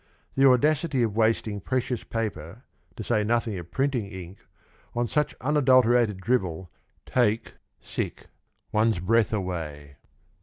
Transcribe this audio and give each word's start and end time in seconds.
The 0.33 0.49
audacity 0.49 1.03
of 1.03 1.15
wasting 1.15 1.61
precious 1.61 2.03
paper, 2.03 2.63
to 2.95 3.03
say 3.03 3.23
nothing 3.23 3.55
of 3.59 3.69
printing 3.69 4.07
ink, 4.07 4.39
on 4.95 5.05
such 5.07 5.35
unadulterated 5.41 6.17
drivel 6.17 6.71
take 7.05 7.53
one's 8.71 8.97
breath 8.99 9.31
away. 9.31 9.97